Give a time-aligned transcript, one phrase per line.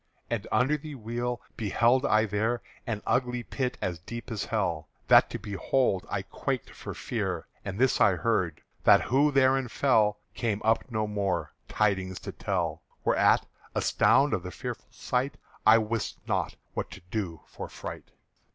[0.31, 5.29] "_And under the wheel beheld I there An ugly Pit as deep as hell, That
[5.29, 10.59] to behold I quaked for fear: And this I heard, that who therein fell Came
[10.89, 13.45] no more up, tidings to tell: Whereat,
[13.75, 15.35] astound of the fearful sight,
[15.67, 18.09] I wist not what to do for fright.